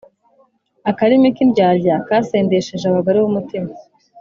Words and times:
Akarimi 0.89 1.27
k’indyarya 1.35 1.95
kasendesheje 2.07 2.85
abagore 2.87 3.17
b’umutima, 3.19 3.71